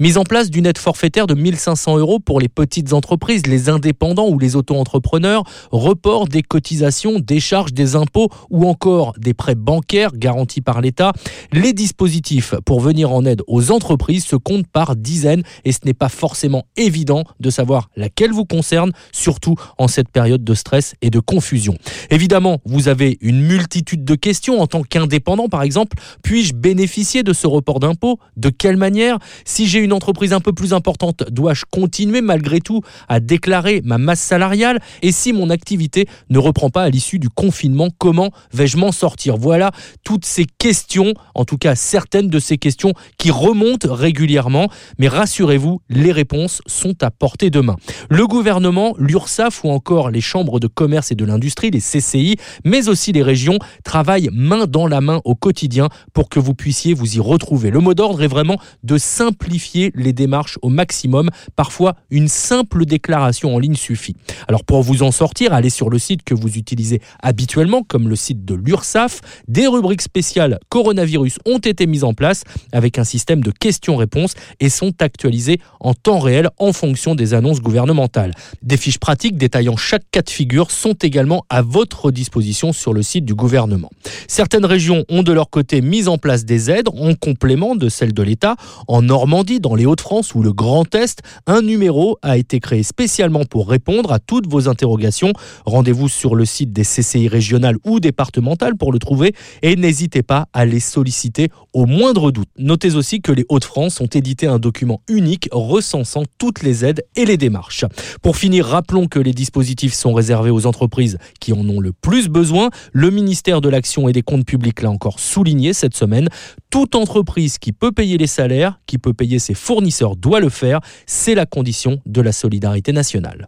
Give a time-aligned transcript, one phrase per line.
[0.00, 4.28] Mise en place d'une aide forfaitaire de 1500 euros pour les petites entreprises, les indépendants
[4.28, 10.12] ou les auto-entrepreneurs, report des cotisations, des charges, des impôts ou encore des prêts bancaires
[10.14, 11.12] garantis par l'État.
[11.52, 15.94] Les dispositifs pour venir en aide aux entreprises se comptent par dizaines et ce n'est
[15.94, 21.10] pas forcément évident de savoir laquelle vous concerne, surtout en cette période de stress et
[21.10, 21.76] de confusion.
[22.10, 25.96] Évidemment, vous avez une multitude de questions en tant qu'indépendant par exemple.
[26.22, 29.18] Puis-je bénéficier de ce report d'impôt De quelle manière?
[29.44, 34.20] Si j'ai entreprise un peu plus importante, dois-je continuer malgré tout à déclarer ma masse
[34.20, 34.80] salariale?
[35.02, 39.36] Et si mon activité ne reprend pas à l'issue du confinement, comment vais-je m'en sortir?
[39.36, 39.70] Voilà
[40.04, 44.68] toutes ces questions, en tout cas certaines de ces questions qui remontent régulièrement.
[44.98, 47.76] Mais rassurez-vous, les réponses sont à portée de main.
[48.10, 52.88] Le gouvernement, l'URSSAF ou encore les chambres de commerce et de l'industrie, les CCI, mais
[52.88, 57.16] aussi les régions, travaillent main dans la main au quotidien pour que vous puissiez vous
[57.16, 57.70] y retrouver.
[57.70, 61.30] Le mot d'ordre est vraiment de simplifier les démarches au maximum.
[61.56, 64.16] Parfois, une simple déclaration en ligne suffit.
[64.48, 68.16] Alors pour vous en sortir, allez sur le site que vous utilisez habituellement, comme le
[68.16, 69.20] site de l'URSSAF.
[69.46, 74.68] Des rubriques spéciales coronavirus ont été mises en place avec un système de questions-réponses et
[74.68, 78.32] sont actualisées en temps réel en fonction des annonces gouvernementales.
[78.62, 83.02] Des fiches pratiques détaillant chaque cas de figure sont également à votre disposition sur le
[83.02, 83.90] site du gouvernement.
[84.26, 88.12] Certaines régions ont de leur côté mis en place des aides en complément de celles
[88.12, 88.56] de l'État.
[88.86, 93.44] En Normandie, dans les Hauts-de-France ou le Grand Est, un numéro a été créé spécialement
[93.44, 95.34] pour répondre à toutes vos interrogations.
[95.66, 100.46] Rendez-vous sur le site des CCI régionales ou départementales pour le trouver et n'hésitez pas
[100.54, 102.48] à les solliciter au moindre doute.
[102.58, 107.24] Notez aussi que les Hauts-de-France ont édité un document unique recensant toutes les aides et
[107.24, 107.84] les démarches.
[108.20, 112.26] Pour finir, rappelons que les dispositifs sont réservés aux entreprises qui en ont le plus
[112.28, 112.70] besoin.
[112.92, 116.28] Le ministère de l'Action et des Comptes publics l'a encore souligné cette semaine.
[116.68, 120.80] Toute entreprise qui peut payer les salaires, qui peut payer ses fournisseurs doit le faire.
[121.06, 123.46] C'est la condition de la solidarité nationale.